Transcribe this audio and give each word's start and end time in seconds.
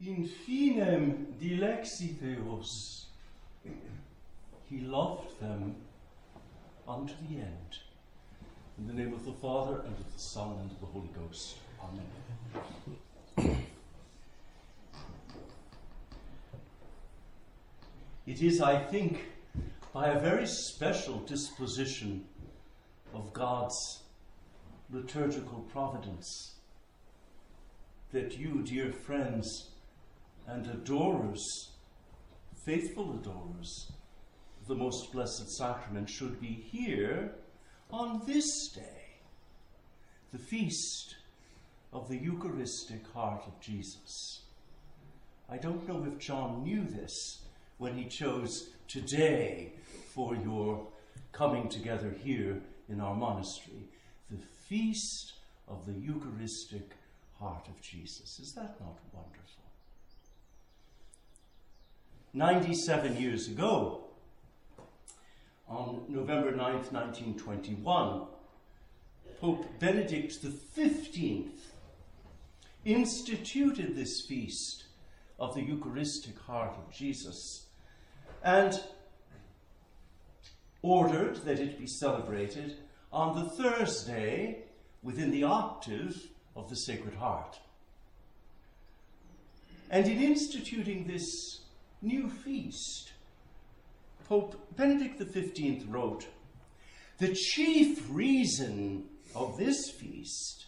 In 0.00 0.28
finem 0.28 1.26
dilexit 1.40 2.22
eos. 2.22 3.06
He 4.68 4.80
loved 4.80 5.40
them 5.40 5.76
unto 6.86 7.14
the 7.28 7.36
end. 7.36 7.78
In 8.76 8.86
the 8.86 8.92
name 8.92 9.14
of 9.14 9.24
the 9.24 9.32
Father, 9.32 9.80
and 9.80 9.96
of 9.96 10.12
the 10.12 10.18
Son, 10.18 10.58
and 10.60 10.70
of 10.70 10.80
the 10.80 10.86
Holy 10.86 11.10
Ghost. 11.14 11.56
Amen. 11.80 12.06
It 18.26 18.42
is, 18.42 18.60
I 18.60 18.82
think, 18.82 19.26
by 19.92 20.08
a 20.08 20.18
very 20.18 20.46
special 20.46 21.18
disposition 21.20 22.24
of 23.12 23.32
God's 23.32 24.00
liturgical 24.90 25.60
providence 25.70 26.54
that 28.12 28.36
you, 28.36 28.62
dear 28.62 28.90
friends 28.92 29.70
and 30.46 30.66
adorers, 30.66 31.70
faithful 32.54 33.14
adorers 33.14 33.90
the 34.66 34.74
most 34.74 35.12
blessed 35.12 35.50
sacrament, 35.50 36.08
should 36.08 36.40
be 36.40 36.64
here 36.70 37.32
on 37.90 38.22
this 38.26 38.68
day, 38.68 39.18
the 40.32 40.38
feast 40.38 41.16
of 41.92 42.08
the 42.08 42.16
Eucharistic 42.16 43.02
heart 43.12 43.42
of 43.46 43.60
Jesus. 43.60 44.40
I 45.50 45.58
don't 45.58 45.86
know 45.86 46.04
if 46.10 46.18
John 46.18 46.62
knew 46.62 46.84
this 46.84 47.42
when 47.78 47.96
he 47.96 48.06
chose 48.06 48.70
today 48.88 49.72
for 50.14 50.34
your 50.34 50.86
coming 51.32 51.68
together 51.68 52.14
here 52.24 52.60
in 52.88 53.00
our 53.00 53.14
monastery, 53.14 53.88
the 54.30 54.38
feast 54.68 55.34
of 55.68 55.84
the 55.86 55.92
Eucharistic 55.92 56.92
heart 57.38 57.66
of 57.68 57.80
Jesus. 57.80 58.38
Is 58.38 58.52
that 58.54 58.80
not 58.80 58.98
wonderful? 59.12 59.63
97 62.34 63.16
years 63.16 63.46
ago, 63.46 64.00
on 65.68 66.02
November 66.08 66.50
9th, 66.50 66.90
1921, 66.90 68.22
Pope 69.40 69.66
Benedict 69.78 70.32
XV 70.42 71.44
instituted 72.84 73.94
this 73.94 74.20
feast 74.20 74.84
of 75.38 75.54
the 75.54 75.62
Eucharistic 75.62 76.36
heart 76.40 76.74
of 76.76 76.92
Jesus 76.92 77.66
and 78.42 78.82
ordered 80.82 81.36
that 81.44 81.60
it 81.60 81.78
be 81.78 81.86
celebrated 81.86 82.74
on 83.12 83.36
the 83.36 83.48
Thursday 83.48 84.64
within 85.04 85.30
the 85.30 85.44
octave 85.44 86.30
of 86.56 86.68
the 86.68 86.76
Sacred 86.76 87.14
Heart. 87.14 87.60
And 89.88 90.08
in 90.08 90.20
instituting 90.20 91.06
this 91.06 91.60
new 92.04 92.28
feast, 92.28 93.12
Pope 94.28 94.76
Benedict 94.76 95.20
XV 95.20 95.88
wrote, 95.88 96.26
The 97.18 97.34
chief 97.34 98.06
reason 98.10 99.04
of 99.34 99.56
this 99.56 99.90
feast 99.90 100.66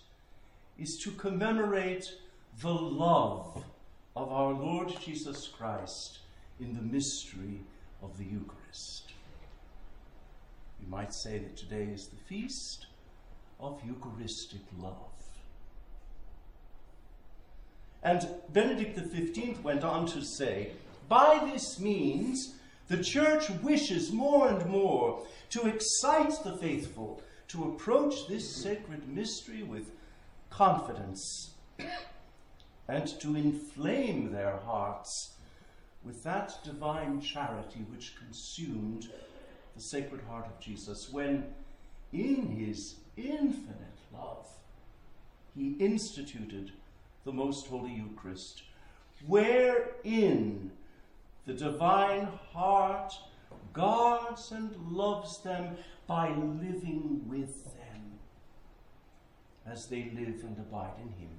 is 0.79 0.99
to 0.99 1.11
commemorate 1.13 2.13
the 2.61 2.73
love 2.73 3.65
of 4.15 4.33
our 4.33 4.53
Lord 4.53 4.95
Jesus 5.01 5.49
Christ 5.49 6.19
in 6.59 6.75
the 6.75 6.83
mystery 6.83 7.61
of 8.03 8.17
the 8.19 8.25
Eucharist. 8.25 9.13
You 10.81 10.89
might 10.89 11.13
say 11.13 11.39
that 11.39 11.57
today 11.57 11.85
is 11.93 12.07
the 12.07 12.17
feast 12.17 12.87
of 13.61 13.81
Eucharistic 13.87 14.61
love. 14.79 14.95
And 18.03 18.29
Benedict 18.53 18.99
XV 18.99 19.65
went 19.65 19.83
on 19.83 20.07
to 20.07 20.23
say, 20.23 20.71
by 21.09 21.49
this 21.53 21.79
means, 21.81 22.55
the 22.89 23.03
Church 23.03 23.51
wishes 23.63 24.13
more 24.13 24.49
and 24.49 24.67
more 24.67 25.25
to 25.51 25.67
excite 25.67 26.43
the 26.45 26.57
faithful 26.57 27.23
to 27.49 27.65
approach 27.65 28.27
this 28.29 28.57
sacred 28.63 29.09
mystery 29.09 29.63
with 29.63 29.93
confidence 30.51 31.53
and 32.89 33.07
to 33.21 33.37
inflame 33.37 34.33
their 34.33 34.57
hearts 34.59 35.35
with 36.05 36.23
that 36.23 36.53
divine 36.65 37.21
charity 37.21 37.85
which 37.91 38.17
consumed 38.17 39.09
the 39.75 39.83
Sacred 39.83 40.21
Heart 40.23 40.47
of 40.47 40.61
Jesus 40.61 41.11
when, 41.11 41.45
in 42.13 42.47
his 42.47 42.97
infinite 43.17 43.99
love, 44.13 44.47
he 45.55 45.73
instituted 45.79 46.71
the 47.25 47.33
Most 47.33 47.67
Holy 47.67 47.93
Eucharist, 47.93 48.63
wherein 49.27 50.71
the 51.47 51.55
divine 51.55 52.29
heart 52.53 53.13
guards 53.73 54.51
and 54.53 54.75
loves 54.91 55.43
them 55.43 55.77
by 56.07 56.31
living 56.31 57.23
with 57.29 57.65
them 57.65 58.19
as 59.65 59.87
they 59.87 60.11
live 60.15 60.43
and 60.45 60.59
abide 60.59 60.95
in 61.01 61.09
him. 61.13 61.31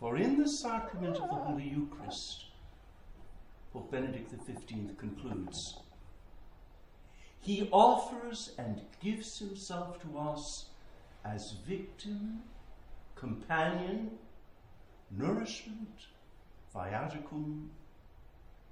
For 0.00 0.16
in 0.16 0.38
the 0.38 0.48
sacrament 0.48 1.16
of 1.16 1.28
the 1.28 1.34
Holy 1.34 1.68
Eucharist, 1.68 2.44
Pope 3.72 3.90
Benedict 3.90 4.30
XV 4.30 4.96
concludes, 4.98 5.78
he 7.40 7.68
offers 7.72 8.52
and 8.58 8.82
gives 9.02 9.38
himself 9.38 10.00
to 10.02 10.18
us 10.18 10.66
as 11.24 11.56
victim, 11.66 12.40
companion, 13.14 14.10
nourishment, 15.10 16.06
viaticum, 16.76 17.68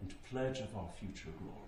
and 0.00 0.14
pledge 0.30 0.60
of 0.60 0.76
our 0.76 0.88
future 0.98 1.30
glory. 1.38 1.58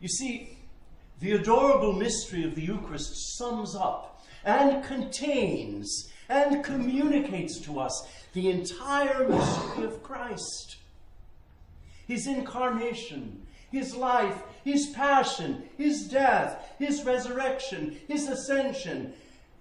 You 0.00 0.08
see, 0.08 0.58
the 1.20 1.32
adorable 1.32 1.92
mystery 1.92 2.44
of 2.44 2.54
the 2.54 2.62
Eucharist 2.62 3.36
sums 3.38 3.76
up 3.76 4.24
and 4.44 4.82
contains 4.84 6.10
and 6.28 6.64
communicates 6.64 7.60
to 7.60 7.78
us 7.78 8.08
the 8.32 8.50
entire 8.50 9.28
mystery 9.28 9.84
of 9.84 10.02
Christ. 10.02 10.78
His 12.06 12.26
incarnation, 12.26 13.46
his 13.70 13.94
life, 13.94 14.42
his 14.64 14.88
passion, 14.88 15.68
his 15.76 16.08
death, 16.08 16.74
his 16.78 17.04
resurrection, 17.04 17.98
his 18.08 18.28
ascension, 18.28 19.12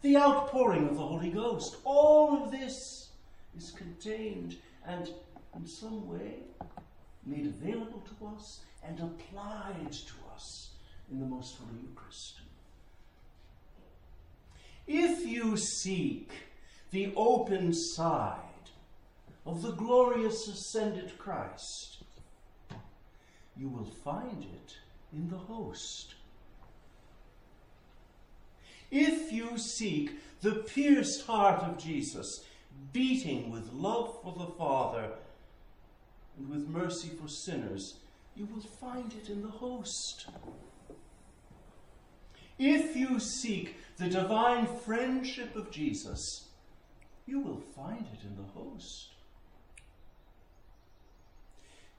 the 0.02 0.18
outpouring 0.18 0.90
of 0.90 0.96
the 0.96 1.06
Holy 1.06 1.30
Ghost. 1.30 1.78
All 1.84 2.44
of 2.44 2.52
this 2.52 3.11
is 3.58 3.72
contained 3.72 4.58
and 4.86 5.10
in 5.56 5.68
some 5.68 6.08
way 6.08 6.36
made 7.26 7.46
available 7.46 8.04
to 8.20 8.28
us 8.28 8.62
and 8.84 9.00
applied 9.00 9.92
to 9.92 10.14
us 10.34 10.72
in 11.12 11.20
the 11.20 11.26
Most 11.26 11.58
Holy 11.58 11.82
Eucharist. 11.82 12.40
If 14.88 15.26
you 15.26 15.58
seek 15.58 16.32
the 16.92 17.14
open 17.16 17.74
side 17.74 18.38
of 19.46 19.62
the 19.62 19.72
glorious 19.72 20.48
ascended 20.48 21.18
Christ, 21.18 22.04
you 23.56 23.70
will 23.70 23.86
find 23.86 24.44
it 24.44 24.78
in 25.14 25.30
the 25.30 25.38
host. 25.38 26.16
If 28.90 29.32
you 29.32 29.58
seek 29.58 30.20
the 30.42 30.56
pierced 30.56 31.26
heart 31.26 31.64
of 31.64 31.78
Jesus, 31.78 32.44
beating 32.94 33.52
with 33.52 33.72
love 33.74 34.18
for 34.24 34.34
the 34.38 34.52
Father 34.58 35.09
and 36.38 36.50
with 36.50 36.68
mercy 36.68 37.09
for 37.09 37.28
sinners, 37.28 37.96
you 38.36 38.46
will 38.46 38.62
find 38.62 39.14
it 39.14 39.30
in 39.30 39.42
the 39.42 39.50
host. 39.50 40.28
If 42.58 42.96
you 42.96 43.20
seek 43.20 43.78
the 43.97 44.08
divine 44.08 44.68
friendship 44.68 45.56
of 45.56 45.72
Jesus, 45.72 46.50
you 47.25 47.40
will 47.40 47.62
find 47.76 48.06
it 48.14 48.26
in 48.26 48.35
the 48.35 48.52
host. 48.59 49.09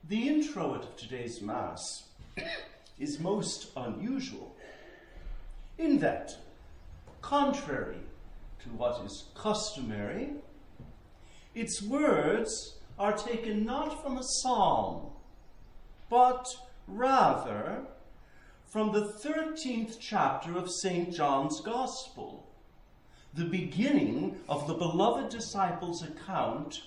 The 0.09 0.29
introit 0.29 0.83
of 0.83 0.97
today's 0.97 1.41
Mass 1.41 2.05
is 2.99 3.21
most 3.21 3.71
unusual 3.77 4.55
in 5.79 5.99
that, 5.99 6.37
contrary 7.21 7.97
to 8.63 8.69
what 8.71 9.05
is 9.05 9.25
customary, 9.35 10.31
its 11.55 11.83
words 11.83 12.79
are 12.99 13.13
taken 13.13 13.65
not 13.65 14.03
from 14.03 14.17
a 14.17 14.23
psalm, 14.23 15.11
but 16.09 16.47
rather 16.87 17.83
from 18.67 18.93
the 18.93 19.13
13th 19.25 19.97
chapter 20.01 20.57
of 20.57 20.71
St. 20.71 21.13
John's 21.13 21.61
Gospel, 21.61 22.47
the 23.35 23.45
beginning 23.45 24.41
of 24.49 24.67
the 24.67 24.75
beloved 24.75 25.31
disciples' 25.31 26.03
account 26.03 26.83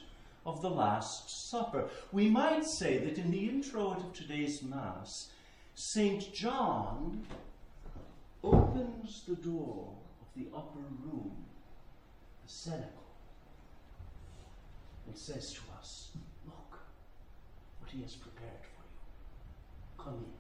of 0.46 0.62
the 0.62 0.70
Last 0.70 1.50
Supper. 1.50 1.90
We 2.12 2.30
might 2.30 2.66
say 2.66 2.98
that 3.00 3.18
in 3.18 3.32
the 3.32 3.50
introit 3.50 3.98
of 3.98 4.14
today's 4.14 4.62
Mass, 4.62 5.30
St. 5.76 6.34
John 6.34 7.26
opens 8.44 9.24
the 9.28 9.36
door 9.36 9.94
of 10.22 10.28
the 10.36 10.48
upper 10.56 10.80
room, 11.04 11.36
the 12.44 12.50
cenacle, 12.50 13.05
and 15.08 15.18
says 15.18 15.54
to 15.54 15.62
us, 15.80 16.12
Look 16.46 16.80
what 17.80 17.92
he 17.92 18.02
has 18.02 18.16
prepared 18.16 18.64
for 18.64 18.84
you. 18.84 20.04
Come 20.04 20.14
in. 20.14 20.32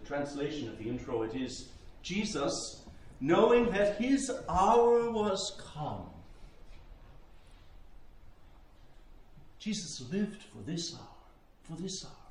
The 0.00 0.06
translation 0.06 0.68
of 0.68 0.78
the 0.78 0.88
introit 0.88 1.34
is 1.34 1.68
Jesus, 2.02 2.84
knowing 3.20 3.70
that 3.70 3.96
his 3.96 4.30
hour 4.48 5.10
was 5.10 5.60
come. 5.74 6.10
Jesus 9.58 10.04
lived 10.12 10.42
for 10.42 10.58
this 10.70 10.94
hour, 10.94 11.00
for 11.64 11.80
this 11.80 12.04
hour. 12.04 12.25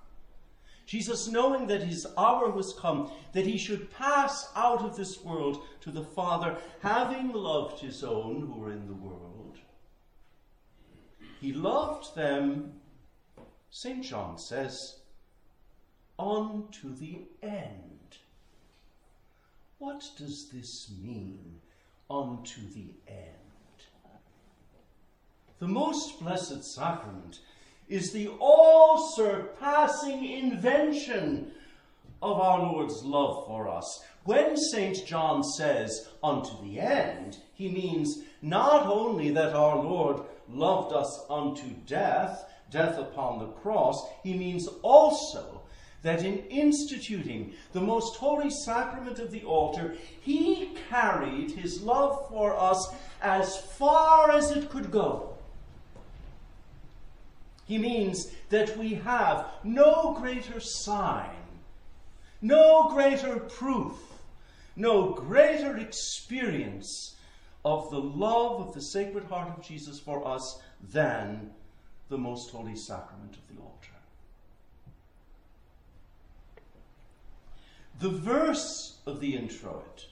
Jesus, 0.85 1.27
knowing 1.27 1.67
that 1.67 1.81
his 1.81 2.05
hour 2.17 2.49
was 2.49 2.73
come, 2.73 3.11
that 3.33 3.47
he 3.47 3.57
should 3.57 3.91
pass 3.91 4.49
out 4.55 4.81
of 4.81 4.95
this 4.95 5.23
world 5.23 5.63
to 5.81 5.91
the 5.91 6.03
Father, 6.03 6.57
having 6.81 7.31
loved 7.33 7.79
his 7.79 8.03
own 8.03 8.41
who 8.41 8.59
were 8.59 8.71
in 8.71 8.87
the 8.87 8.93
world, 8.93 9.57
he 11.41 11.53
loved 11.53 12.15
them, 12.15 12.73
St. 13.69 14.03
John 14.03 14.37
says, 14.37 14.99
unto 16.17 16.95
the 16.95 17.19
end. 17.43 18.17
What 19.79 20.09
does 20.17 20.49
this 20.49 20.89
mean, 21.01 21.59
unto 22.09 22.61
the 22.73 22.93
end? 23.07 23.35
The 25.59 25.67
most 25.67 26.19
blessed 26.19 26.63
sacrament 26.63 27.39
is 27.87 28.11
the 28.11 28.29
all 28.39 29.13
surpassing 29.15 30.25
invention 30.25 31.51
of 32.21 32.39
our 32.39 32.59
Lord's 32.59 33.03
love 33.03 33.45
for 33.45 33.67
us. 33.67 34.03
When 34.23 34.57
St. 34.57 35.05
John 35.05 35.43
says, 35.43 36.09
unto 36.23 36.49
the 36.63 36.79
end, 36.79 37.37
he 37.53 37.69
means 37.69 38.23
not 38.41 38.87
only 38.87 39.29
that 39.31 39.53
our 39.53 39.77
Lord 39.77 40.21
loved 40.49 40.93
us 40.93 41.23
unto 41.29 41.67
death, 41.85 42.45
death 42.71 42.97
upon 42.97 43.39
the 43.39 43.47
cross, 43.47 44.03
he 44.23 44.33
means 44.33 44.67
also 44.81 45.61
that 46.01 46.23
in 46.23 46.39
instituting 46.49 47.53
the 47.73 47.81
most 47.81 48.15
holy 48.15 48.49
sacrament 48.49 49.19
of 49.19 49.31
the 49.31 49.43
altar, 49.43 49.95
he 50.21 50.71
carried 50.89 51.51
his 51.51 51.81
love 51.81 52.27
for 52.29 52.55
us 52.55 52.93
as 53.21 53.57
far 53.57 54.31
as 54.31 54.51
it 54.51 54.69
could 54.69 54.91
go. 54.91 55.34
He 57.65 57.77
means 57.77 58.31
that 58.49 58.77
we 58.77 58.93
have 58.95 59.47
no 59.63 60.15
greater 60.19 60.59
sign, 60.59 61.35
no 62.41 62.89
greater 62.89 63.39
proof, 63.39 63.97
no 64.75 65.13
greater 65.13 65.77
experience 65.77 67.15
of 67.63 67.89
the 67.89 67.99
love 67.99 68.67
of 68.67 68.73
the 68.75 68.81
Sacred 68.81 69.23
Heart 69.23 69.57
of 69.57 69.63
Jesus 69.63 69.99
for 69.99 70.27
us 70.27 70.59
than 70.91 71.49
the 72.09 72.17
most 72.17 72.51
holy 72.51 72.75
sacrament 72.75 73.35
of 73.35 73.47
the 73.47 73.61
altar. 73.61 73.89
The 77.99 78.09
verse 78.09 78.99
of 79.07 79.19
the 79.19 79.35
introit 79.35 80.05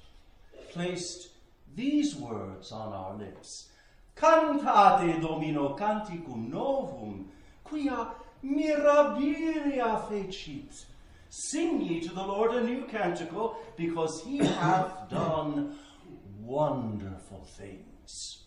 placed 0.71 1.29
these 1.75 2.15
words 2.15 2.71
on 2.71 2.93
our 2.93 3.15
lips 3.15 3.69
Cantate 4.15 5.21
Domino 5.21 5.75
canticum 5.75 6.49
novum 6.49 7.29
quia 7.63 8.07
mirabilia 8.43 10.07
fecit. 10.09 10.85
Sing 11.29 11.81
ye 11.81 11.99
to 12.01 12.13
the 12.13 12.21
Lord 12.21 12.51
a 12.51 12.63
new 12.63 12.85
canticle, 12.85 13.57
because 13.75 14.23
he 14.23 14.37
hath 14.37 15.09
done 15.09 15.75
wonderful 16.41 17.43
things. 17.57 18.43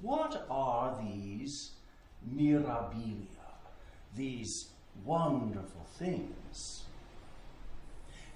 What 0.00 0.46
are 0.50 0.96
these 1.02 1.72
mirabilia, 2.34 3.26
these 4.16 4.70
wonderful 5.04 5.86
things? 5.98 6.84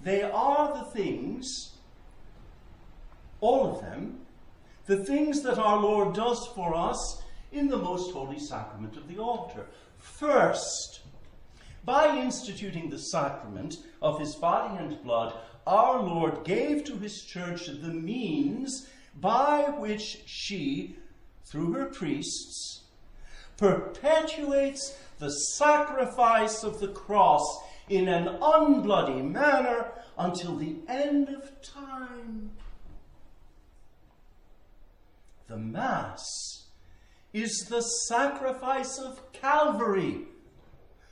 They 0.02 0.23
are 0.23 0.76
the 0.76 0.90
things, 0.90 1.76
all 3.40 3.75
of 3.75 3.81
them, 3.81 4.20
the 4.87 5.05
things 5.05 5.43
that 5.43 5.58
our 5.58 5.79
Lord 5.79 6.14
does 6.14 6.46
for 6.55 6.75
us 6.75 7.23
in 7.53 7.69
the 7.69 7.77
most 7.77 8.12
holy 8.12 8.39
sacrament 8.39 8.97
of 8.97 9.09
the 9.09 9.19
altar. 9.19 9.67
First, 9.97 11.00
by 11.85 12.17
instituting 12.17 12.91
the 12.91 12.99
sacrament 12.99 13.79
of 14.03 14.21
his 14.21 14.35
body 14.35 14.77
and 14.79 15.03
blood, 15.03 15.35
our 15.67 16.00
Lord 16.00 16.45
gave 16.45 16.85
to 16.85 16.97
his 16.97 17.23
church 17.23 17.67
the 17.67 17.89
means 17.89 18.89
by 19.21 19.62
which 19.79 20.23
she, 20.27 20.97
through 21.45 21.73
her 21.73 21.87
priests, 21.87 22.83
perpetuates 23.56 24.97
the 25.19 25.31
sacrifice 25.31 26.62
of 26.62 26.81
the 26.81 26.89
cross 26.89 27.61
in 27.89 28.09
an 28.09 28.39
unbloody 28.41 29.23
manner 29.23 29.93
until 30.17 30.56
the 30.56 30.77
end 30.89 31.29
of 31.29 31.61
time. 31.62 32.50
The 35.49 35.56
Mass 35.56 36.58
is 37.33 37.67
the 37.69 37.83
sacrifice 37.83 38.99
of 38.99 39.33
Calvary, 39.33 40.27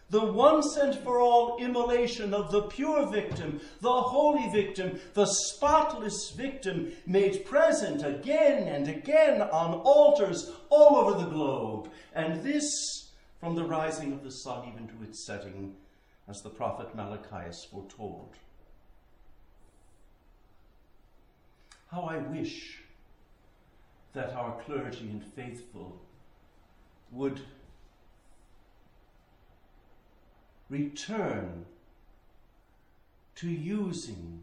the 0.08 0.24
once 0.24 0.76
and 0.76 0.94
for 0.94 1.20
all 1.20 1.58
immolation 1.58 2.32
of 2.32 2.50
the 2.52 2.62
pure 2.62 3.10
victim, 3.10 3.60
the 3.80 3.88
holy 3.90 4.48
victim, 4.50 5.00
the 5.14 5.26
spotless 5.26 6.30
victim, 6.30 6.92
made 7.06 7.44
present 7.44 8.04
again 8.04 8.68
and 8.68 8.88
again 8.88 9.42
on 9.42 9.80
altars 9.80 10.52
all 10.70 10.96
over 10.96 11.18
the 11.18 11.30
globe. 11.30 11.90
And 12.14 12.42
this 12.42 13.10
from 13.40 13.56
the 13.56 13.64
rising 13.64 14.12
of 14.12 14.22
the 14.22 14.30
sun 14.30 14.72
even 14.72 14.88
to 14.88 15.04
its 15.04 15.26
setting, 15.26 15.74
as 16.28 16.40
the 16.42 16.50
prophet 16.50 16.94
Malachi 16.94 17.50
foretold. 17.70 18.34
How 21.90 22.02
I 22.02 22.18
wish 22.18 22.82
that 24.16 24.32
our 24.32 24.58
clergy 24.62 25.10
and 25.10 25.22
faithful 25.22 26.00
would 27.12 27.38
return 30.70 31.66
to 33.34 33.46
using 33.46 34.40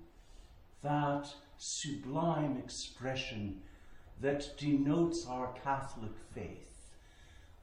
that 0.83 1.27
sublime 1.57 2.55
expression 2.63 3.59
that 4.21 4.55
denotes 4.59 5.25
our 5.25 5.51
Catholic 5.63 6.11
faith, 6.35 6.91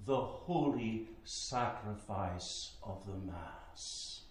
the 0.05 0.21
holy 0.21 1.07
sacrifice 1.23 2.73
of 2.83 3.07
the 3.07 3.33
Mass. 3.33 4.23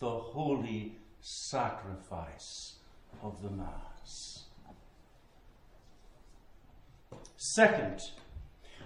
The 0.00 0.10
holy 0.10 0.96
sacrifice 1.20 2.74
of 3.22 3.40
the 3.40 3.50
Mass. 3.50 3.99
Second, 7.36 8.00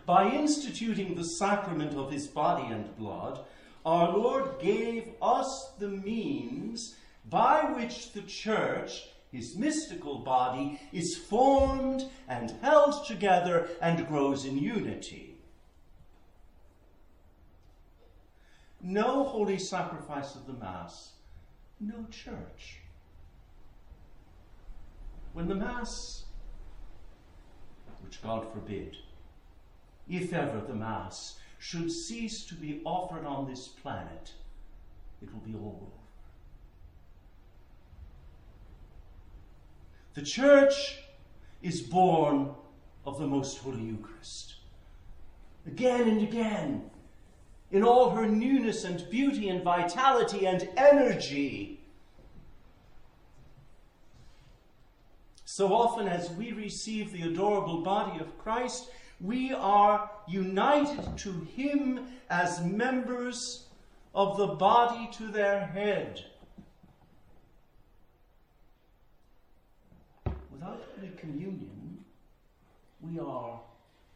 by 0.06 0.30
instituting 0.30 1.14
the 1.14 1.24
sacrament 1.24 1.96
of 1.96 2.12
his 2.12 2.26
body 2.26 2.72
and 2.72 2.96
blood, 2.96 3.40
our 3.84 4.16
Lord 4.16 4.60
gave 4.60 5.08
us 5.20 5.72
the 5.78 5.88
means 5.88 6.94
by 7.28 7.64
which 7.72 8.12
the 8.12 8.22
church, 8.22 9.08
his 9.32 9.56
mystical 9.56 10.18
body, 10.18 10.80
is 10.92 11.16
formed 11.16 12.04
and 12.28 12.52
held 12.62 13.04
together 13.06 13.68
and 13.80 14.06
grows 14.06 14.44
in 14.44 14.56
unity. 14.56 15.36
No 18.80 19.24
holy 19.24 19.58
sacrifice 19.58 20.34
of 20.34 20.46
the 20.46 20.52
Mass, 20.52 21.12
no 21.80 22.06
church. 22.10 22.83
When 25.34 25.48
the 25.48 25.54
Mass 25.54 26.24
which 28.04 28.22
God 28.22 28.46
forbid, 28.52 28.96
if 30.08 30.32
ever 30.32 30.60
the 30.60 30.74
Mass 30.74 31.38
should 31.58 31.90
cease 31.90 32.44
to 32.44 32.54
be 32.54 32.80
offered 32.84 33.24
on 33.24 33.48
this 33.48 33.66
planet, 33.66 34.32
it 35.22 35.32
will 35.32 35.40
be 35.40 35.54
all 35.54 35.80
over. 35.82 36.04
The 40.14 40.22
Church 40.22 40.98
is 41.62 41.80
born 41.80 42.50
of 43.04 43.18
the 43.18 43.26
Most 43.26 43.58
Holy 43.58 43.82
Eucharist. 43.82 44.54
Again 45.66 46.08
and 46.08 46.22
again, 46.22 46.90
in 47.72 47.82
all 47.82 48.10
her 48.10 48.26
newness 48.26 48.84
and 48.84 49.08
beauty 49.10 49.48
and 49.48 49.64
vitality 49.64 50.46
and 50.46 50.68
energy, 50.76 51.83
So 55.56 55.72
often 55.72 56.08
as 56.08 56.32
we 56.32 56.50
receive 56.50 57.12
the 57.12 57.28
adorable 57.28 57.82
body 57.82 58.18
of 58.18 58.36
Christ, 58.38 58.90
we 59.20 59.52
are 59.52 60.10
united 60.26 61.16
to 61.18 61.30
Him 61.54 62.08
as 62.28 62.60
members 62.64 63.68
of 64.16 64.36
the 64.36 64.48
body 64.48 65.08
to 65.12 65.28
their 65.28 65.64
head. 65.64 66.24
without 70.50 70.82
Holy 70.96 71.12
Communion, 71.18 72.04
we 73.00 73.20
are 73.20 73.60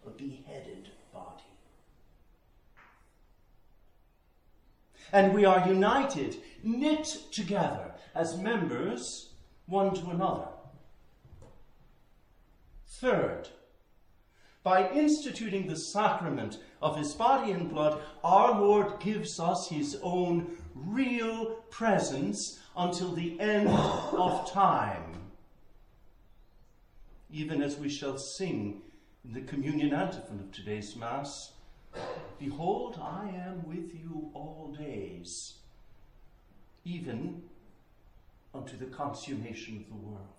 a 0.04 0.10
beheaded 0.10 0.88
body. 1.12 1.52
And 5.12 5.32
we 5.32 5.44
are 5.44 5.68
united, 5.68 6.38
knit 6.64 7.16
together 7.30 7.92
as 8.16 8.36
members 8.36 9.28
one 9.66 9.94
to 9.94 10.10
another. 10.10 10.57
Third, 13.00 13.48
by 14.64 14.90
instituting 14.90 15.68
the 15.68 15.76
sacrament 15.76 16.58
of 16.82 16.96
his 16.96 17.14
body 17.14 17.52
and 17.52 17.70
blood, 17.70 18.00
our 18.24 18.60
Lord 18.60 18.98
gives 18.98 19.38
us 19.38 19.68
his 19.68 20.00
own 20.02 20.56
real 20.74 21.62
presence 21.70 22.58
until 22.76 23.12
the 23.12 23.38
end 23.38 23.68
of 23.68 24.50
time. 24.50 25.30
Even 27.30 27.62
as 27.62 27.78
we 27.78 27.88
shall 27.88 28.18
sing 28.18 28.82
in 29.24 29.32
the 29.32 29.42
communion 29.42 29.94
antiphon 29.94 30.40
of 30.40 30.50
today's 30.50 30.96
Mass 30.96 31.52
Behold, 32.40 32.98
I 33.00 33.28
am 33.28 33.66
with 33.68 33.94
you 33.94 34.30
all 34.34 34.74
days, 34.76 35.54
even 36.84 37.42
unto 38.52 38.76
the 38.76 38.86
consummation 38.86 39.76
of 39.76 39.88
the 39.88 40.06
world. 40.06 40.37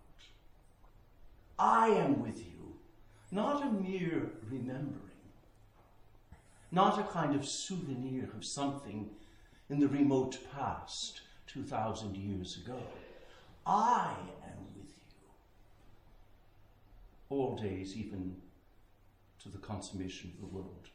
I 1.59 1.89
am 1.89 2.21
with 2.21 2.39
you, 2.39 2.75
not 3.31 3.61
a 3.61 3.69
mere 3.69 4.31
remembering, 4.49 4.95
not 6.71 6.97
a 6.97 7.03
kind 7.03 7.35
of 7.35 7.45
souvenir 7.45 8.29
of 8.33 8.45
something 8.45 9.09
in 9.69 9.81
the 9.81 9.89
remote 9.89 10.39
past, 10.55 11.19
2,000 11.47 12.15
years 12.15 12.57
ago. 12.63 12.79
I 13.65 14.13
am 14.45 14.67
with 14.77 14.87
you 14.87 15.27
all 17.29 17.57
days, 17.57 17.97
even 17.97 18.37
to 19.43 19.49
the 19.49 19.57
consummation 19.57 20.31
of 20.33 20.39
the 20.39 20.55
world. 20.55 20.89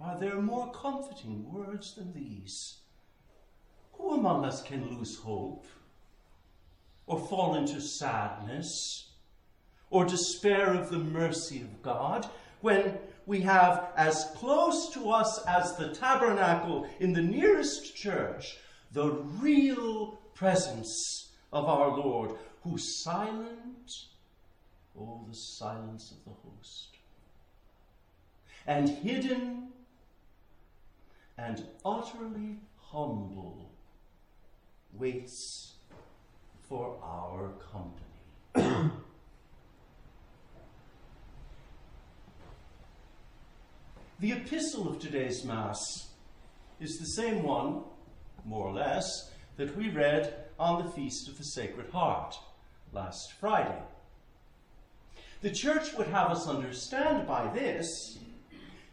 Are 0.00 0.18
there 0.18 0.40
more 0.40 0.72
comforting 0.72 1.52
words 1.52 1.94
than 1.94 2.14
these? 2.14 2.78
Who 3.92 4.14
among 4.14 4.46
us 4.46 4.62
can 4.62 4.88
lose 4.88 5.18
hope, 5.18 5.66
or 7.06 7.20
fall 7.20 7.56
into 7.56 7.80
sadness, 7.80 9.07
or 9.90 10.04
despair 10.04 10.72
of 10.74 10.90
the 10.90 10.98
mercy 10.98 11.60
of 11.60 11.82
God 11.82 12.26
when 12.60 12.98
we 13.26 13.40
have 13.42 13.90
as 13.96 14.30
close 14.36 14.90
to 14.94 15.10
us 15.10 15.44
as 15.46 15.76
the 15.76 15.94
tabernacle 15.94 16.88
in 17.00 17.12
the 17.12 17.22
nearest 17.22 17.94
church 17.94 18.58
the 18.92 19.10
real 19.40 20.18
presence 20.34 21.28
of 21.52 21.66
our 21.66 21.96
Lord, 21.96 22.32
who 22.62 22.78
silent, 22.78 23.92
oh, 24.98 25.24
the 25.28 25.34
silence 25.34 26.12
of 26.12 26.24
the 26.24 26.38
host, 26.48 26.88
and 28.66 28.88
hidden 28.88 29.68
and 31.36 31.64
utterly 31.84 32.58
humble 32.78 33.70
waits 34.92 35.74
for 36.68 36.98
our 37.02 37.52
company. 37.72 38.92
The 44.20 44.32
epistle 44.32 44.88
of 44.88 44.98
today's 44.98 45.44
Mass 45.44 46.08
is 46.80 46.98
the 46.98 47.06
same 47.06 47.44
one, 47.44 47.82
more 48.44 48.66
or 48.66 48.72
less, 48.72 49.30
that 49.56 49.76
we 49.76 49.90
read 49.90 50.34
on 50.58 50.84
the 50.84 50.90
Feast 50.90 51.28
of 51.28 51.38
the 51.38 51.44
Sacred 51.44 51.88
Heart 51.90 52.36
last 52.92 53.32
Friday. 53.34 53.80
The 55.40 55.52
Church 55.52 55.94
would 55.94 56.08
have 56.08 56.32
us 56.32 56.48
understand 56.48 57.28
by 57.28 57.48
this 57.54 58.18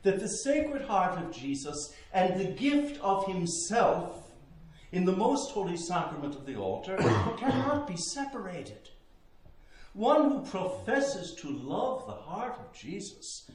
that 0.04 0.20
the 0.20 0.30
Sacred 0.30 0.84
Heart 0.84 1.18
of 1.18 1.36
Jesus 1.36 1.96
and 2.14 2.40
the 2.40 2.52
gift 2.52 3.02
of 3.02 3.26
Himself 3.26 4.32
in 4.92 5.06
the 5.06 5.12
most 5.12 5.50
holy 5.52 5.78
sacrament 5.78 6.36
of 6.36 6.46
the 6.46 6.56
altar 6.56 6.98
cannot 7.40 7.88
be 7.88 7.98
separated. 7.98 8.90
One 9.94 10.30
who 10.30 10.46
professes 10.46 11.34
to 11.40 11.50
love 11.50 12.06
the 12.06 12.14
heart 12.14 12.60
of 12.60 12.80
Jesus 12.80 13.50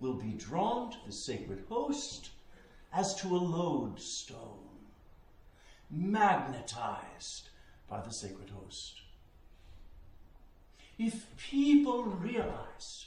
will 0.00 0.14
be 0.14 0.32
drawn 0.32 0.90
to 0.90 0.98
the 1.06 1.12
sacred 1.12 1.64
host 1.68 2.30
as 2.92 3.14
to 3.16 3.28
a 3.28 3.38
lodestone, 3.38 4.58
magnetized 5.90 7.48
by 7.88 8.00
the 8.00 8.10
sacred 8.10 8.50
host. 8.50 9.00
If 10.98 11.26
people 11.36 12.04
realize 12.04 13.06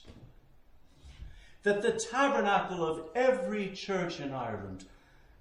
that 1.64 1.82
the 1.82 1.92
tabernacle 1.92 2.86
of 2.86 3.10
every 3.16 3.70
church 3.70 4.20
in 4.20 4.32
Ireland 4.32 4.86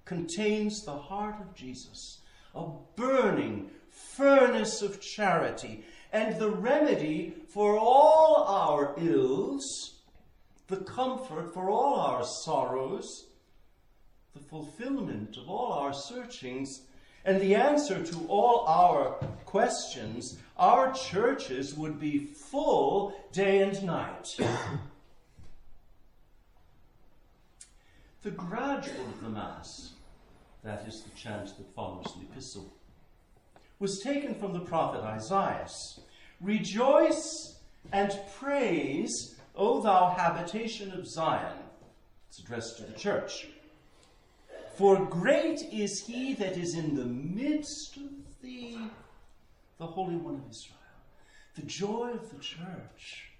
contains 0.05 0.85
the 0.85 0.97
heart 0.97 1.37
of 1.41 1.55
Jesus, 1.55 2.19
a 2.55 2.67
burning 2.97 3.71
furnace 3.91 4.83
of 4.83 5.01
charity, 5.01 5.85
and 6.13 6.39
the 6.39 6.51
remedy 6.51 7.35
for 7.49 7.79
all 7.79 8.45
our 8.49 8.95
ills, 8.99 9.98
the 10.69 10.77
comfort 10.77 11.53
for 11.53 11.69
all 11.71 11.99
our 11.99 12.25
sorrows, 12.25 13.27
the 14.35 14.41
fulfillment 14.41 15.37
of 15.39 15.49
all 15.49 15.73
our 15.73 15.95
searchings, 15.95 16.83
and 17.25 17.41
the 17.41 17.55
answer 17.55 18.05
to 18.05 18.27
all 18.29 18.67
our 18.67 19.13
questions, 19.45 20.39
our 20.57 20.93
churches 20.93 21.75
would 21.75 21.99
be 21.99 22.19
full 22.19 23.15
day 23.33 23.63
and 23.63 23.83
night. 23.83 24.37
the 28.23 28.31
gradual 28.31 29.07
of 29.07 29.23
the 29.23 29.31
Mass, 29.31 29.95
that 30.63 30.87
is 30.87 31.03
the 31.03 31.11
chant 31.19 31.57
that 31.57 31.75
follows 31.75 32.15
the 32.17 32.27
epistle, 32.31 32.71
was 33.79 34.01
taken 34.01 34.35
from 34.35 34.53
the 34.53 34.61
prophet 34.61 35.01
Isaiah. 35.01 35.67
Rejoice 36.41 37.57
and 37.93 38.13
praise, 38.39 39.38
O 39.59 39.81
thou 39.81 40.15
habitation 40.17 40.93
of 40.93 41.07
Zion. 41.07 41.59
It's 42.29 42.39
addressed 42.39 42.77
to 42.77 42.85
the 42.85 42.93
church. 42.93 43.49
For 44.77 45.05
great 45.05 45.63
is 45.73 46.07
he 46.07 46.35
that 46.35 46.57
is 46.57 46.77
in 46.77 46.95
the 46.95 47.05
midst 47.05 47.97
of 47.97 48.41
thee, 48.41 48.79
the 49.79 49.87
Holy 49.87 50.15
One 50.15 50.37
of 50.37 50.49
Israel. 50.49 50.77
The 51.57 51.63
joy 51.63 52.13
of 52.13 52.31
the 52.31 52.39
church 52.39 53.31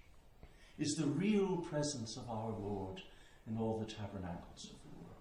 is 0.77 0.95
the 0.95 1.05
real 1.07 1.57
presence 1.57 2.17
of 2.17 2.29
our 2.29 2.49
Lord 2.49 3.01
in 3.47 3.57
all 3.57 3.79
the 3.79 3.85
tabernacles 3.85 4.65
of 4.65 4.81
the 4.81 4.97
world. 4.97 5.15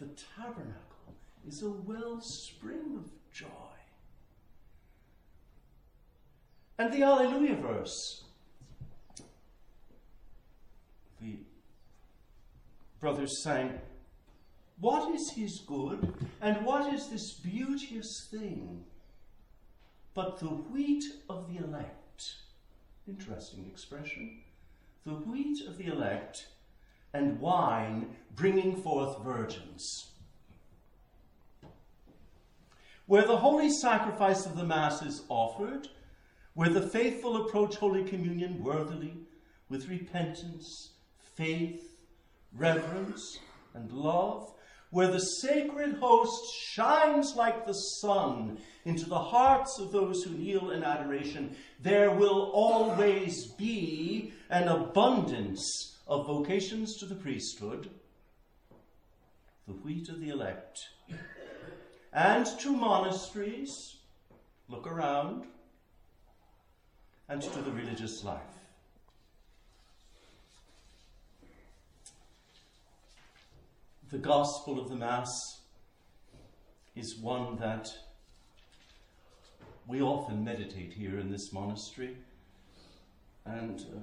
the 0.00 0.22
tabernacle 0.36 1.14
is 1.46 1.62
a 1.62 1.70
wellspring 1.70 2.96
of 2.96 3.10
joy. 3.32 3.46
And 6.78 6.92
the 6.92 7.02
Alleluia 7.02 7.56
verse, 7.56 8.24
the 11.20 11.38
brothers 13.00 13.42
sang, 13.42 13.80
What 14.80 15.14
is 15.14 15.32
his 15.32 15.60
good, 15.66 16.14
and 16.40 16.64
what 16.64 16.92
is 16.92 17.08
this 17.08 17.32
beauteous 17.32 18.28
thing 18.30 18.84
but 20.14 20.40
the 20.40 20.46
wheat 20.46 21.04
of 21.28 21.48
the 21.48 21.64
elect? 21.64 22.34
Interesting 23.06 23.66
expression. 23.70 24.40
The 25.04 25.14
wheat 25.14 25.66
of 25.66 25.78
the 25.78 25.86
elect 25.86 26.48
and 27.14 27.40
wine 27.40 28.16
bringing 28.34 28.76
forth 28.76 29.22
virgins. 29.22 30.10
Where 33.06 33.26
the 33.26 33.38
holy 33.38 33.70
sacrifice 33.70 34.44
of 34.44 34.56
the 34.56 34.64
Mass 34.64 35.00
is 35.02 35.22
offered, 35.28 35.88
where 36.54 36.68
the 36.68 36.86
faithful 36.86 37.46
approach 37.46 37.76
Holy 37.76 38.04
Communion 38.04 38.62
worthily 38.62 39.14
with 39.68 39.88
repentance, 39.88 40.90
faith, 41.38 42.04
reverence, 42.52 43.38
and 43.72 43.92
love, 43.92 44.52
where 44.90 45.06
the 45.06 45.20
sacred 45.20 45.96
host 45.96 46.54
shines 46.56 47.36
like 47.36 47.64
the 47.64 47.74
sun 47.74 48.58
into 48.84 49.08
the 49.08 49.18
hearts 49.18 49.78
of 49.78 49.92
those 49.92 50.24
who 50.24 50.30
kneel 50.30 50.70
in 50.72 50.82
adoration, 50.82 51.54
there 51.80 52.10
will 52.10 52.50
always 52.52 53.46
be 53.52 54.32
an 54.50 54.66
abundance 54.66 55.96
of 56.06 56.26
vocations 56.26 56.96
to 56.96 57.06
the 57.06 57.14
priesthood, 57.14 57.88
the 59.68 59.74
wheat 59.74 60.08
of 60.08 60.20
the 60.20 60.30
elect, 60.30 60.80
and 62.12 62.46
to 62.58 62.72
monasteries, 62.72 63.98
look 64.68 64.86
around, 64.86 65.44
and 67.28 67.42
to 67.42 67.60
the 67.60 67.70
religious 67.72 68.24
life. 68.24 68.57
The 74.10 74.16
gospel 74.16 74.80
of 74.80 74.88
the 74.88 74.96
Mass 74.96 75.60
is 76.96 77.18
one 77.18 77.58
that 77.58 77.86
we 79.86 80.00
often 80.00 80.42
meditate 80.42 80.94
here 80.94 81.18
in 81.18 81.30
this 81.30 81.52
monastery, 81.52 82.16
and 83.44 83.78
uh, 83.80 84.00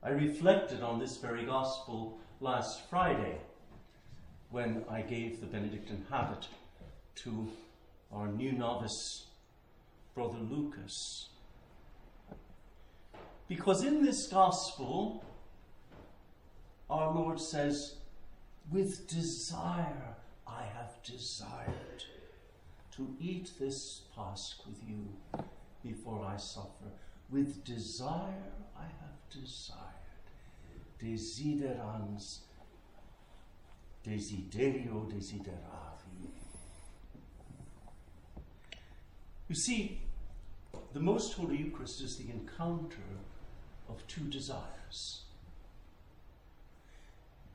I 0.00 0.10
reflected 0.10 0.80
on 0.80 1.00
this 1.00 1.16
very 1.16 1.44
gospel 1.44 2.20
last 2.40 2.88
Friday 2.88 3.38
when 4.52 4.84
I 4.88 5.02
gave 5.02 5.40
the 5.40 5.46
Benedictine 5.46 6.06
habit 6.08 6.46
to 7.24 7.48
our 8.12 8.28
new 8.28 8.52
novice, 8.52 9.26
Brother 10.14 10.38
Lucas. 10.38 11.30
Because 13.48 13.82
in 13.82 14.04
this 14.04 14.28
gospel, 14.28 15.24
our 16.94 17.12
Lord 17.12 17.40
says, 17.40 17.96
With 18.70 19.08
desire 19.08 20.14
I 20.46 20.62
have 20.76 21.02
desired 21.02 22.04
to 22.92 23.16
eat 23.20 23.50
this 23.58 24.02
Pasch 24.14 24.54
with 24.64 24.80
you 24.88 25.08
before 25.82 26.24
I 26.24 26.36
suffer. 26.36 26.90
With 27.30 27.64
desire 27.64 28.52
I 28.78 28.84
have 28.84 29.42
desired. 29.42 29.80
Desiderans, 31.02 32.38
desiderio 34.06 35.10
desideravi. 35.12 36.30
You 39.48 39.54
see, 39.56 40.00
the 40.92 41.00
Most 41.00 41.34
Holy 41.34 41.56
Eucharist 41.56 42.00
is 42.00 42.16
the 42.16 42.30
encounter 42.30 43.18
of 43.88 44.06
two 44.06 44.24
desires. 44.24 45.24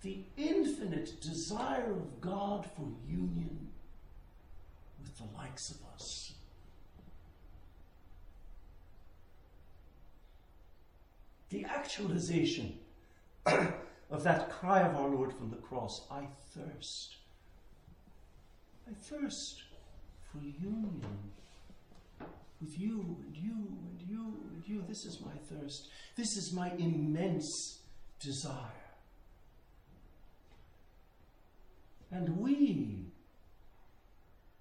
The 0.01 0.23
infinite 0.37 1.19
desire 1.21 1.91
of 1.91 2.21
God 2.21 2.65
for 2.75 2.87
union 3.07 3.67
with 5.01 5.17
the 5.17 5.25
likes 5.37 5.71
of 5.71 5.77
us. 5.93 6.33
The 11.49 11.65
actualization 11.65 12.77
of 13.45 14.23
that 14.23 14.49
cry 14.49 14.81
of 14.81 14.95
our 14.95 15.09
Lord 15.09 15.33
from 15.33 15.49
the 15.49 15.57
cross 15.57 16.07
I 16.09 16.27
thirst. 16.55 17.15
I 18.87 18.93
thirst 18.93 19.63
for 20.31 20.39
union 20.39 21.01
with 22.61 22.77
you 22.79 23.17
and 23.25 23.35
you 23.35 23.51
and 23.51 24.01
you 24.07 24.33
and 24.53 24.63
you. 24.65 24.83
This 24.87 25.05
is 25.05 25.19
my 25.21 25.33
thirst. 25.49 25.89
This 26.15 26.37
is 26.37 26.53
my 26.53 26.71
immense 26.77 27.79
desire. 28.19 28.88
And 32.11 32.37
we 32.37 33.05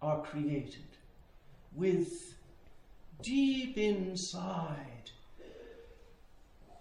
are 0.01 0.23
created 0.23 0.97
with 1.75 2.35
deep 3.23 3.77
inside 3.77 5.11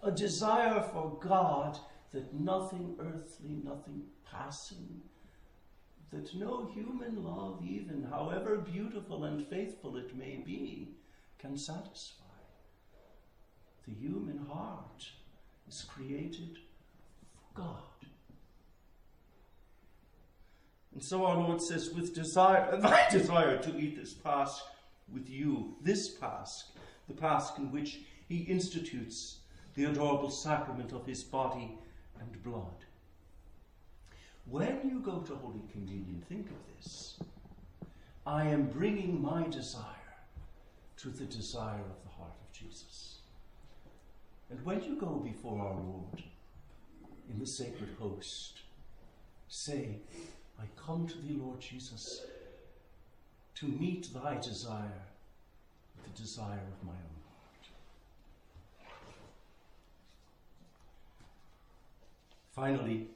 a 0.04 0.12
desire 0.12 0.82
for 0.94 1.18
God 1.22 1.78
that 2.12 2.34
nothing 2.34 2.96
earthly, 3.00 3.62
nothing 3.64 4.04
passing, 4.30 5.02
that 6.12 6.34
no 6.36 6.70
human 6.74 7.24
love, 7.24 7.62
even 7.66 8.08
however 8.10 8.58
beautiful 8.58 9.26
and 9.26 9.46
faithful 9.48 9.98
it 9.98 10.16
may 10.16 10.38
be, 10.38 10.90
can 11.40 11.58
satisfy. 11.58 12.24
The 13.88 13.94
human 13.94 14.46
heart 14.50 15.10
is 15.68 15.84
created 15.84 16.58
for 17.34 17.62
God. 17.62 18.10
And 20.98 21.04
so 21.04 21.27
our 21.27 21.38
Lord 21.38 21.62
says, 21.62 21.92
with 21.92 22.16
desire, 22.16 22.75
my 22.82 23.06
desire 23.12 23.60
to 23.60 23.77
eat 23.77 24.00
this 24.00 24.16
Pasch 24.16 24.50
with 25.13 25.30
you, 25.30 25.75
this 25.80 26.10
Pasch, 26.10 26.63
the 27.08 27.13
Pasch 27.13 27.55
in 27.60 27.72
which 27.72 28.00
he 28.27 28.38
institutes 28.38 29.42
the 29.75 29.83
adorable 29.83 30.31
sacrament 30.31 30.94
of 30.94 31.05
his 31.05 31.24
body 31.24 31.77
and 32.20 32.42
blood. 32.42 32.83
When 34.48 34.90
you 34.90 35.00
go 35.01 35.20
to 35.20 35.36
Holy 35.36 35.62
Communion, 35.72 36.24
think 36.27 36.48
of 36.50 36.57
this. 36.75 37.20
I 38.25 38.48
am 38.48 38.66
bringing 38.66 39.22
my 39.22 39.44
desire 39.50 39.83
to 40.98 41.10
the 41.10 41.25
desire 41.25 41.75
of 41.75 42.01
the 42.05 42.10
heart 42.10 42.33
of 42.42 42.51
Jesus. 42.51 43.20
And 44.50 44.66
when 44.66 44.81
you 44.81 44.96
go 44.96 45.22
before 45.24 45.62
our 45.62 45.75
Lord 45.75 46.24
in 47.29 47.38
the 47.38 47.46
sacred 47.46 47.90
host, 48.00 48.62
say, 49.48 50.00
I 50.59 50.65
come 50.75 51.07
to 51.07 51.17
thee, 51.20 51.37
Lord 51.39 51.59
Jesus, 51.59 52.22
to 53.55 53.67
meet 53.67 54.13
thy 54.13 54.35
desire 54.35 55.03
with 55.96 56.05
the 56.05 56.22
desire 56.22 56.53
of 56.53 56.83
my 56.85 56.93
own 56.93 57.17
heart. 57.25 58.93
Finally, 62.53 63.07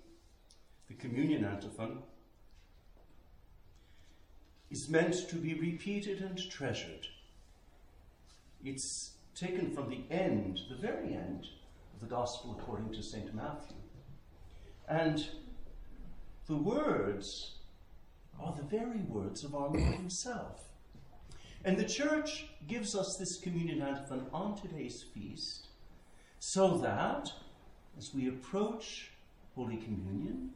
the 0.88 0.94
communion 0.96 1.46
antiphon 1.46 2.00
is 4.70 4.90
meant 4.90 5.30
to 5.30 5.36
be 5.36 5.54
repeated 5.56 6.22
and 6.22 6.38
treasured 6.50 7.08
it's 8.64 9.12
taken 9.36 9.72
from 9.72 9.90
the 9.90 10.04
end, 10.14 10.60
the 10.70 10.76
very 10.76 11.14
end 11.14 11.48
of 11.94 12.00
the 12.00 12.06
Gospel 12.06 12.56
according 12.60 12.94
to 12.94 13.02
St. 13.02 13.34
Matthew. 13.34 13.78
And 14.88 15.26
the 16.52 16.58
words 16.58 17.60
are 18.38 18.54
the 18.58 18.78
very 18.78 19.00
words 19.08 19.46
of 19.46 19.56
our 19.56 19.70
Lord 19.70 19.96
Himself. 19.96 20.68
And 21.64 21.78
the 21.78 21.86
Church 21.86 22.48
gives 22.68 22.94
us 22.94 23.16
this 23.18 23.38
communion 23.38 23.82
antiphon 23.82 24.26
on 24.34 24.60
today's 24.60 25.06
feast 25.14 25.68
so 26.40 26.78
that 26.80 27.32
as 27.98 28.14
we 28.14 28.28
approach 28.28 29.12
Holy 29.56 29.78
Communion, 29.78 30.50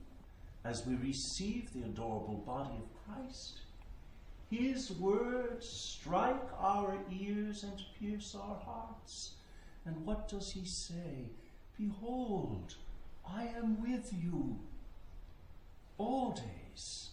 as 0.66 0.86
we 0.86 0.96
receive 0.96 1.72
the 1.72 1.84
adorable 1.84 2.44
body 2.46 2.76
of 2.76 2.90
Christ, 3.06 3.62
his 4.52 4.92
words 5.00 5.66
strike 5.70 6.50
our 6.60 6.98
ears 7.10 7.64
and 7.64 7.82
pierce 7.98 8.36
our 8.36 8.58
hearts. 8.66 9.36
And 9.86 10.06
what 10.06 10.28
does 10.28 10.52
he 10.52 10.66
say? 10.66 11.30
Behold, 11.78 12.76
I 13.26 13.46
am 13.58 13.82
with 13.82 14.12
you 14.12 14.60
all 15.98 16.32
days, 16.32 17.10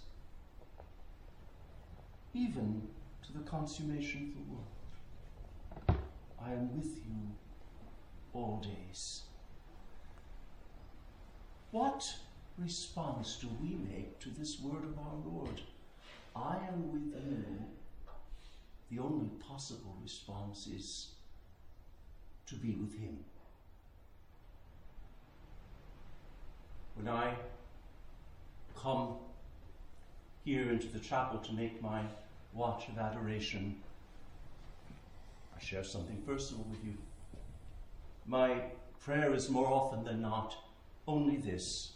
even 2.35 2.83
to 3.25 3.33
the 3.33 3.45
consummation 3.45 4.29
of 4.29 4.35
the 4.35 4.53
world. 4.53 6.03
I 6.45 6.53
am 6.53 6.77
with 6.77 6.97
you 7.07 7.37
all 8.33 8.63
days. 8.63 9.23
What 11.71 12.13
response 12.59 13.39
do 13.41 13.49
we 13.63 13.77
make 13.77 14.19
to 14.21 14.31
this 14.31 14.61
word 14.61 14.85
of 14.85 14.99
our 14.99 15.17
Lord? 15.25 15.61
I 16.35 16.57
am 16.69 16.93
with 16.93 17.15
you, 17.25 17.45
the 18.91 18.99
only 18.99 19.29
possible 19.41 19.97
response 20.03 20.67
is 20.67 21.09
to 22.47 22.55
be 22.57 22.73
with 22.73 22.99
Him. 22.99 23.19
When 26.95 27.09
I 27.09 27.35
come 28.83 29.17
here 30.45 30.71
into 30.71 30.89
the 30.89 30.99
chapel 30.99 31.39
to 31.39 31.53
make 31.53 31.81
my 31.81 32.03
watch 32.53 32.89
of 32.89 32.99
adoration, 32.99 33.77
I 35.57 35.63
share 35.63 35.85
something 35.85 36.23
personal 36.27 36.65
with 36.65 36.85
you. 36.85 36.95
My 38.27 38.63
prayer 39.05 39.33
is 39.35 39.49
more 39.49 39.69
often 39.69 40.05
than 40.05 40.21
not 40.21 40.57
only 41.07 41.37
this 41.37 41.93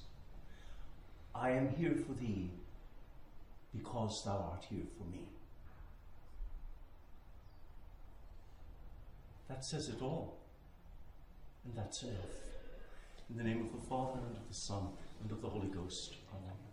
I 1.34 1.50
am 1.50 1.68
here 1.68 1.94
for 1.94 2.14
Thee 2.14 2.50
because 3.74 4.22
thou 4.24 4.50
art 4.52 4.64
here 4.70 4.86
for 4.96 5.04
me. 5.04 5.28
That 9.48 9.64
says 9.64 9.88
it 9.88 10.00
all. 10.00 10.38
And 11.64 11.76
that's 11.76 12.02
enough. 12.02 12.14
In 13.28 13.36
the 13.36 13.44
name 13.44 13.60
of 13.60 13.72
the 13.72 13.86
Father, 13.88 14.20
and 14.26 14.36
of 14.36 14.48
the 14.48 14.54
Son, 14.54 14.88
and 15.22 15.30
of 15.30 15.42
the 15.42 15.48
Holy 15.48 15.68
Ghost. 15.68 16.14
Amen. 16.32 16.65